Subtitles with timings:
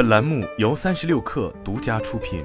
[0.00, 2.42] 本栏目由三十六氪独家出品。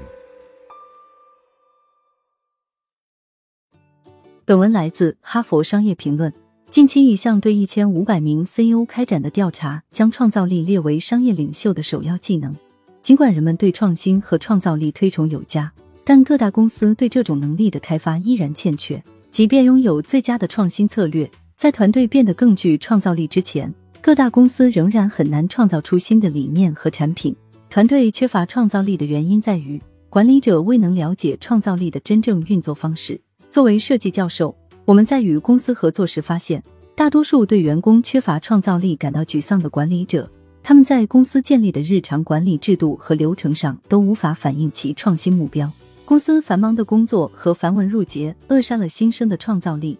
[4.44, 6.30] 本文来自《哈佛商业评论》。
[6.68, 12.54] 近期一项对一千五百名 CEO 开展的调查，将创造力列为商业领袖的首要技能。
[13.00, 15.72] 尽管人们对创新和创造力推崇有加，
[16.04, 19.02] 但各大公司对这种能力的开发依然欠缺。
[19.30, 27.34] 即便拥有最佳的创新策略，在团队变得更具创造力之前，各大公司仍然很难创造出新的理念和产品。
[27.76, 29.78] 团队缺乏创造力的原因在于，
[30.08, 33.20] 管理者未能了解创造力的真正运作方式。
[33.50, 34.56] 作为设计教授，
[34.86, 40.26] 我们在与公司合作时发现，大多数对员工缺乏创造力感到沮丧的管理者，
[40.62, 45.70] 他们在公司建立的日常管理制度和流程上都无法反映其创新目标。
[46.06, 49.98] 公司繁忙的工作和繁文缛节扼杀了新生的创造力。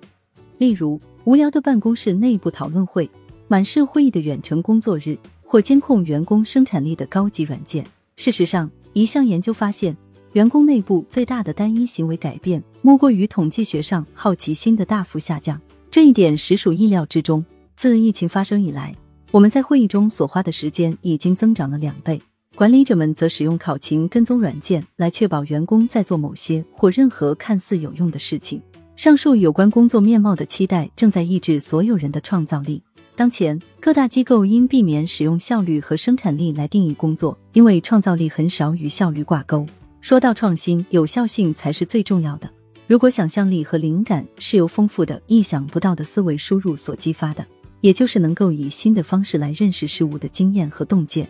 [0.57, 3.11] 例如，无聊的办公室内部讨论会。
[3.49, 7.87] 满是会议的远程工作日，或监控员工生产力的高级软件。
[8.17, 9.97] 事实上，一项研究发现，
[10.33, 15.61] 员工内部最大的单一行为改变，莫过于统计学上好奇心的大幅下降。
[15.91, 17.43] 这一点实属意料之中。
[17.77, 18.95] 自疫情发生以来，
[19.31, 22.21] 我们在会议中所花的时间已经增长了两倍。
[22.55, 28.61] 管理者们则使用考勤跟踪软件来确保员工在做某些或任何看似有用的事情。
[28.97, 32.83] 上述有关工作面貌的期待，正在抑制所有人的创造力。
[33.17, 39.65] 当前，各大机构应避免使用效率和生产力来定义工作，因为创造力很少与效率挂钩。
[40.03, 42.51] 说到创新，有效性才是最重要的。
[42.87, 47.45] 如果想象力和灵感是由丰富的、意想不到的思维输入所激发的，
[47.81, 51.27] 也就是能够以新的方式来认识事物的经验和洞见，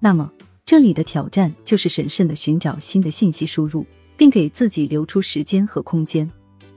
[0.00, 0.32] 那么
[0.64, 3.84] 这里的挑战就是审慎的寻找新的信息输入，
[4.16, 6.28] 并给自己留出时间和空间，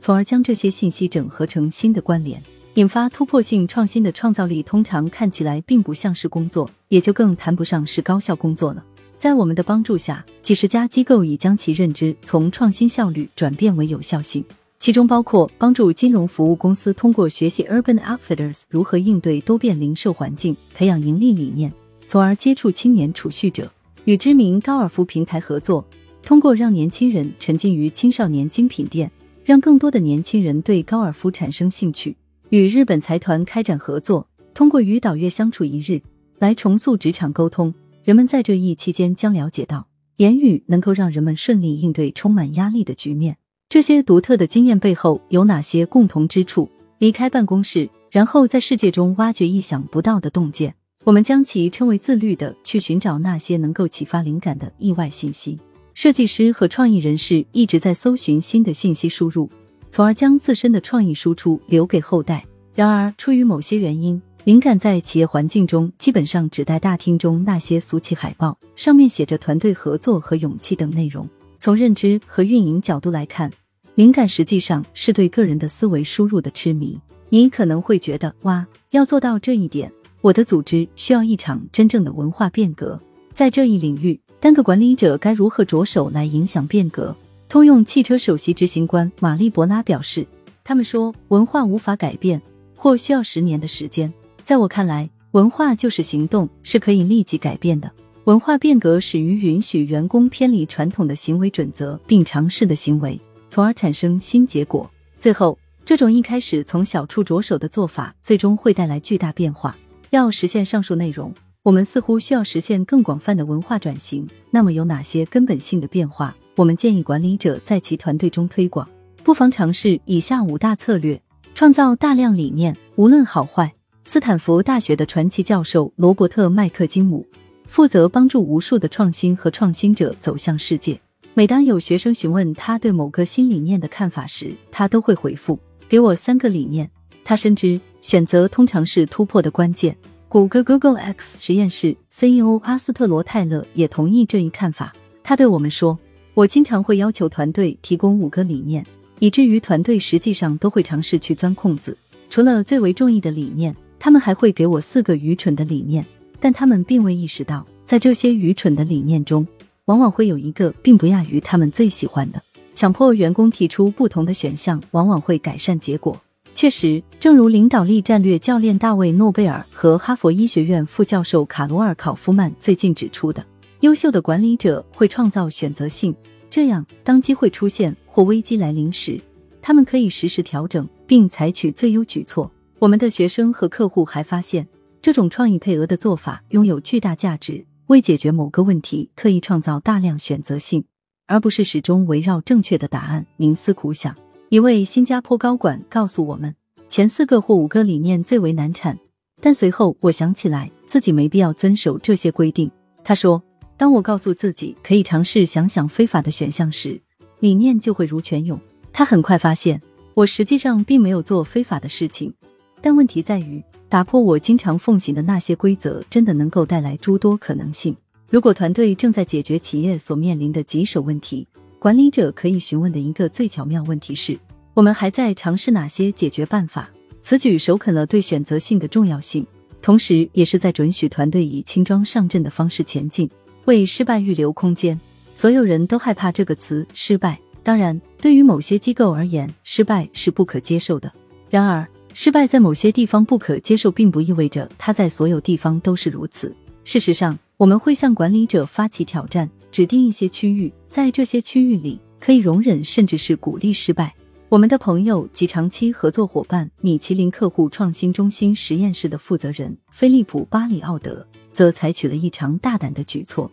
[0.02, 2.44] 从而将这些信息整合成新的关联。
[2.76, 8.86] 引发突破性创新的创造力，通常看起来并不像是工作，也就更谈不上是高效工作了。
[9.18, 14.46] 在我们的帮助下，几十家机构已将其认知从创新效率转变为有效性，
[14.80, 21.74] 其中包括帮助金融服务公司通过学习 Urban Outfitters 如何应对多变零售环境，培养盈利理念，
[22.08, 23.66] 从而接触青年储蓄者；
[24.06, 25.84] 与知名高尔夫平台合作，
[26.22, 29.12] 通过让年轻人沉浸于青少年精品店，
[29.44, 32.16] 让更多的年轻人对高尔夫产生兴趣。
[32.50, 36.02] 与日本财团开展合作，通过与岛月相处一日
[36.40, 37.72] 来重塑职场沟通。
[38.04, 39.88] 人们在这一期间将了解到，
[40.18, 43.38] 言语能够让人们顺利应对充满压力的局面。
[43.70, 46.68] 这些独特的经验背后有哪些共同之处？
[46.98, 50.74] 离开办公室，然后在世界中挖掘意想不到的洞见。
[51.04, 55.60] 我们将其称为自律的去寻找那些能够启发灵感的意外信息。
[55.94, 59.48] 设计师和创意人士一直在搜寻新的信息输入。
[59.92, 62.46] 从而将自身的创意输出留给后代。
[62.74, 71.28] 然而，出于某些原因，灵感在企业环境中基本上只在大厅中那些俗气海报，上面写着团队合作和勇气等内容。
[71.60, 73.52] 从认知和运营角度来看，
[73.96, 76.98] 灵感实际上是对个人的思维输入的痴迷。
[77.28, 79.92] 你可能会觉得，哇，要做到这一点，
[80.22, 83.00] 我的组织需要一场真正的文化变革。
[83.34, 87.16] 在这一领域，单个管理者该如何着手来影响变革？
[87.50, 90.24] 通用汽车首席执行官玛丽博拉表示
[90.64, 92.40] ：“他们说文化无法改变，
[92.76, 94.14] 或需要十年的时间。
[94.44, 97.92] 在我看来，文化就是行动，是可以立即改变的。
[98.26, 104.88] 文化变革始于允许员工偏离传统的行为准则并尝试的行为，从而产生新结果。
[105.18, 109.76] 最后，这种一开始从小处着手的做法，最终会带来巨大变化。
[110.12, 111.34] 要实现上述内容，
[111.64, 114.30] 我们似乎需要实现更广泛的文化转型。
[114.52, 118.86] 那么，有哪些根本性的变化？” 我们建议管理者在其团队中推广，
[119.24, 121.18] 不妨尝试以下五大策略，
[121.56, 123.74] 创造大量理念，无论好坏。
[124.04, 127.26] 斯坦福大学的传奇教授罗伯特·麦克金姆
[127.66, 131.00] 负责帮助无数的创新和创新者走向世界。
[131.34, 136.92] 每当有学生询问他对某个新理念的看法时，他都会回复：“给我三个理念。”
[137.24, 139.96] 他深知选择通常是突破的关键。
[140.28, 144.94] 谷歌 Google X 实验室 CEO 阿斯特罗·泰勒也同意这一看法。
[145.24, 145.98] 他对我们说。
[146.40, 148.86] 我经常会要求团队提供五个理念，
[149.20, 151.98] 以至于团队实际上都会尝试去钻空子。
[152.30, 156.06] 除了最为中意的理念，他们还会给我四个愚蠢的理念，
[156.40, 159.46] 但他们并未意识到，在这些愚蠢的理念中，
[159.84, 162.42] 往往会有一个并不亚于他们最喜欢的。
[162.74, 166.18] 强迫员工提出不同的选项，往往会改善结果。
[166.56, 173.46] 确实，正如领导力战略教练大卫·诺贝尔和哈佛医学院副教授卡罗尔·考夫曼最近指出的。
[173.82, 176.14] 优秀的管理者会创造选择性，
[176.50, 179.20] 这样当机会出现或危机来临时，
[179.62, 182.52] 他们可以实时调整并采取最优举措。
[182.78, 184.68] 我们的学生和客户还发现，
[185.02, 187.66] 这种创意配额的做法拥有巨大价值。
[187.88, 190.84] 为解决某个问题刻意创造大量选择性，
[191.26, 194.16] 而不是始终围绕正确的答案冥思苦想。
[194.50, 196.54] 一位新加坡高管告诉我们，
[196.88, 199.00] 前四个或五个理念最为难产，
[199.42, 202.70] 但随后我想起来自己没必要遵守这些规定。
[203.04, 203.42] 他说
[203.80, 207.00] ：“当我告诉自己可以尝试想想非法的选项时，
[207.40, 208.60] 理念就会如泉涌。”
[208.92, 209.82] 他很快发现，
[210.14, 212.34] 我实际上并没有做非法的事情，
[212.82, 213.64] 但问题在于。
[213.88, 217.96] 打破我经常奉行的那些规则，真的能够带来诸多可能性。
[218.30, 221.48] 如果团队正在解决企业所面临的棘手问题，
[221.80, 224.38] 管理者可以询问的一个最巧妙问题是：
[224.76, 226.88] 我们还在尝试哪些解决办法？
[227.24, 229.44] 此举首肯了对选择性的重要性，
[229.82, 233.28] 同时也是在准许团队以轻装上阵的方式前进，
[233.70, 235.00] 为失败预留空间。
[235.36, 241.12] 所有人都害怕这个词“失败”，当然，对于某些机构而言，失败是不可接受的。
[241.52, 246.54] 然而，失败在某些地方不可接受，并不意味着它在所有地方都是如此。
[246.84, 254.12] 事实上，我们会向管理者发起挑战，指定一些区域，在这些区域里可以容忍甚至是鼓励失败。
[254.50, 261.24] 我们的朋友及长期合作伙伴米其林客户创新中心实验室的负责人菲利普·巴里奥德
[261.54, 263.50] 则采取了一常大胆的举措，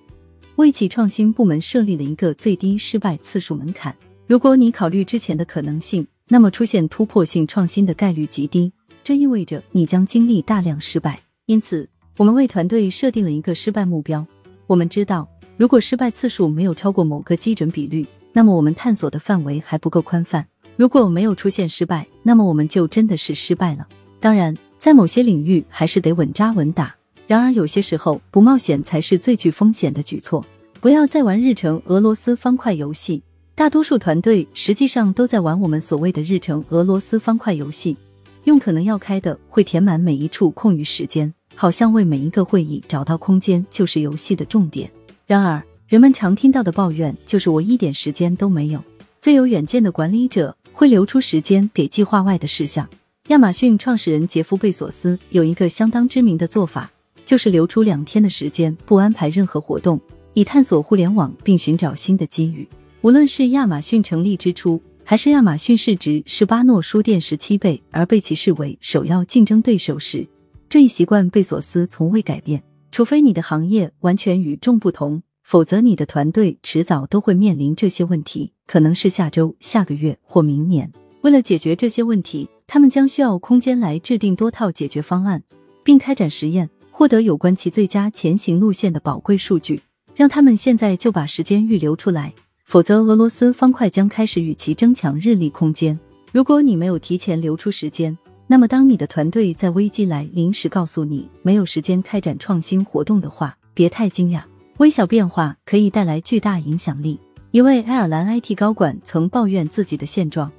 [0.56, 3.94] 为其创新部门设立了一个最低失败次数门槛。
[4.26, 6.06] 如果你考虑之前的可能性。
[6.28, 8.72] 那么出现突破性创新的概率极低，
[9.04, 11.20] 这意味着你将经历大量失败。
[11.44, 14.26] 因此，我们为团队设定了一个失败目标。
[14.66, 20.44] 我们知道，如果失败次数没有超过某个基准比率，那么我们探索的范围还不够宽泛。
[20.74, 23.86] 如果没有出现失败，那么我们就真的是失败了。
[24.18, 26.95] 当然，在某些领域还是得稳扎稳打。
[27.26, 30.44] 然而，有些时候不冒险才是最具风险的举措。
[30.80, 33.22] 不要再玩日程俄罗斯方块游戏。
[33.54, 37.96] 大多数团队实际上都在玩我们所谓的日程俄罗斯方块游戏，
[38.44, 44.88] 用可能要开的会填满每一处空余时间，好像为每一个会议找到空间就是游戏的重点。
[45.26, 48.84] 然而，人们常听到的抱怨就是我一点时间都没有。
[49.20, 52.86] 最有远见的管理者会留出时间给计划外的事项。
[53.28, 56.90] 亚马逊创始人杰夫贝索斯有一个相当知名的做法，
[57.26, 60.00] 就是留出两天的时间不安排任何活动，
[60.32, 62.66] 以探索互联网并寻找新的机遇。
[63.02, 70.26] 无论是亚马逊成立之初，还是亚马逊市值是巴诺书店十七倍而被其视为首要竞争对手时，
[70.68, 72.62] 这一习惯贝索斯从未改变。
[72.90, 80.90] 除非你的行业完全与众不同，否则你的团队迟早都会面临这些问题，可能是下周、下个月或明年。
[81.20, 85.42] 为了解决这些问题，他们将需要空间来制定多套解决方案，
[85.84, 89.78] 并开展实验，获得有关其最佳前行路线的宝贵数据。
[90.14, 92.32] 让他们现在就把时间预留出来。
[92.64, 96.00] 否则，俄罗斯方块将开始与其争抢日历空间。
[96.32, 98.16] 如果你没有提前留出时间，
[98.46, 104.40] 那么当你的团队在危机来临时告诉你没有时间开展创新活动的话，别太惊讶。
[104.78, 107.20] 微小变化可以带来巨大影响力。
[107.50, 110.50] 一位爱尔兰 IT 高管曾抱怨自己的现状，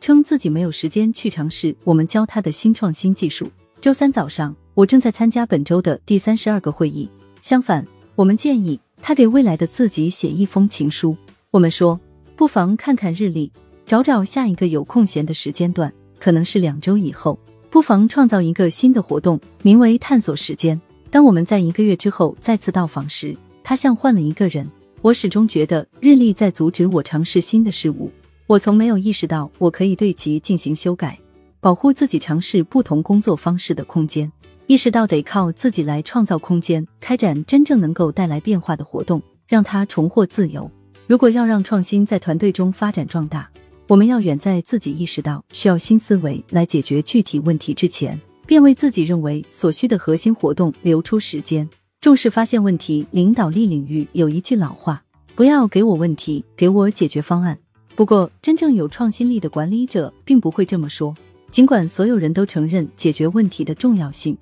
[0.00, 3.48] 称自己没有时间去尝试我们教他的新创新技术。
[3.80, 7.08] 周三早上，我正在参加本周的第三十二个会议。
[7.40, 7.82] 相反，
[8.14, 11.16] 我们建议他给未来的自己写一封情书。
[11.50, 11.98] 我们说，
[12.36, 13.50] 不妨看看日历，
[13.86, 17.38] 找找下一个有空闲的时间段，可能是两周以后。
[17.70, 20.78] 不妨创造一个新的活动，名为“探索时间”。
[21.10, 23.34] 当我们在一个月之后再次到访时，
[23.64, 24.70] 他像换了一个人。
[25.00, 28.10] 我始终觉得日历在阻止我尝试新的事物。
[28.46, 31.18] 我从没有意识到我可以对其进行修改，
[31.60, 34.30] 保护自己尝试不同工作方式的空间。
[34.68, 40.68] 意识到得靠自己来创造空间，开展真正能够带来变化的活动，让他重获自由。
[41.06, 43.48] 如果要让创新在团队中发展壮大，
[43.86, 51.68] 我们要远在自己意识到需要新思维来解决具体问题之前，便为自己认为所需的核心活动留出时间。
[52.00, 55.00] 重视发现问题，领导力领域有一句老话：
[55.36, 57.56] 不要给我问题，给我解决方案。
[57.94, 61.14] 不过，真正有创新力的管理者并不会这么说。
[61.52, 64.36] 尽管所有人都承认解决问题的重要性，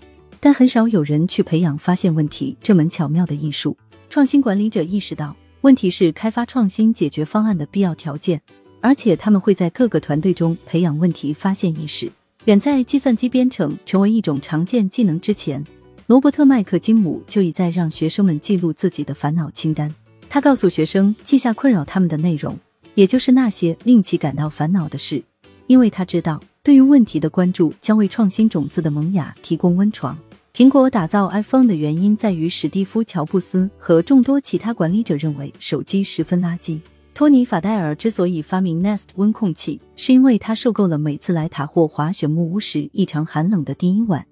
[0.45, 3.75] 但很少有人去培养发现问题这门巧妙的艺术。
[4.11, 5.35] 创新管理者意识到。
[5.63, 8.39] 问题是开发创新解决方案的必要条件，
[8.83, 12.13] 而且他们会在各个团队中培养问题发现意识。
[12.45, 15.65] 远在计算机编程成为一种常见技能之前，
[16.09, 19.95] 罗伯特·麦克金姆就已在让学生们记录自己的烦恼清单。
[20.29, 22.55] 他告诉学生记下困扰他们的内容，
[22.95, 25.23] 也就是那些令其感到烦恼的事，
[25.69, 30.15] 因为他知道对于问题的关注将为创新种子的萌芽提供温床。
[30.55, 36.79] 苹果打造 iPhone 的原因在于史蒂夫·乔布斯和众多其他管理者认为手机十分垃圾。
[37.13, 44.25] 托尼·法戴尔之所以发明 Nest 温控器，是因为他受够了每次来塔霍滑雪木屋时异常寒冷的第一晚，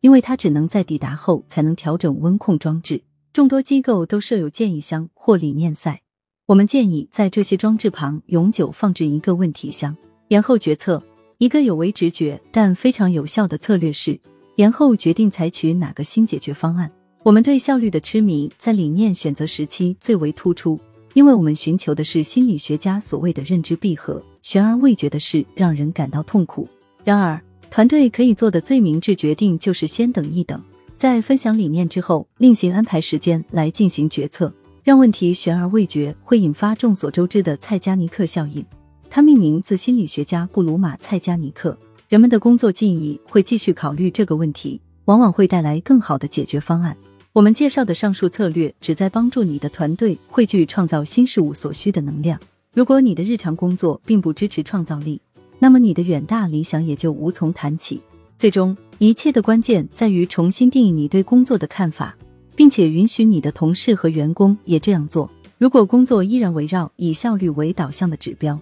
[0.00, 3.00] 因为他只能在抵达后才能调整温控装置。
[3.32, 6.02] 众多机构都设有建议箱或理念赛。
[6.46, 9.96] 我们建议在这些装置旁永久放置一个问题箱。
[10.26, 11.00] 延后决策，
[11.38, 14.18] 一个有违直觉但非常有效的策略是
[14.58, 16.90] 延后决定采取哪个新解决方案。
[17.22, 20.76] 我们对效率的痴迷在理念选择时期最为突出，
[21.14, 26.68] 因为我们寻求的是心理学家所谓的认知闭合，悬而未决的事让人感到痛苦。
[27.04, 30.60] 然而，团队可以做的最明智决定就是先等一等。
[30.96, 34.52] 在分享理念之后，另行安排时间来进行决策。
[34.82, 38.64] 让问题悬而未决，会引发众所周知的蔡加尼克效应。
[39.08, 41.78] 它命名自心理学家布鲁马·蔡加尼克。
[42.08, 46.96] 人们的工作记忆会继续考虑这个问题，往往会带来更好的解决方案。
[47.34, 52.40] 我们介绍的上述策略，旨在帮助你的团队汇聚创造新事物所需的能量。
[52.72, 55.20] 如果你的日常工作并不支持创造力，
[55.58, 58.00] 那么你的远大理想也就无从谈起。
[58.38, 58.74] 最终。
[58.96, 62.16] 一切的关键在于重新定义你对工作的看法，
[62.56, 65.30] 并且允许你的同事和员工也这样做。
[65.56, 68.58] 如果工作依然围绕以效率为导向的指标，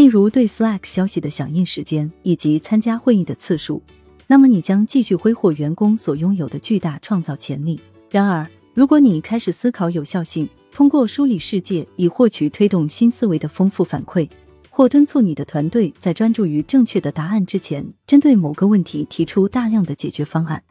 [0.00, 3.82] 例如对 Slack 消息的响应时间以及参加会议的次数，
[4.26, 7.78] 那么你将继续挥霍员工所拥有的巨大创造潜力。
[8.10, 14.26] 然而，如果你开始思考有效性，通过梳理世界以获取推动新思维的丰富反馈。
[14.70, 20.62] 或敦促你的团队在专注于正确的答案之前，针对某个问题提出大量的解决方案，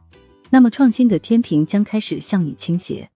[0.49, 3.11] 那么创新的天平将开始向你倾斜。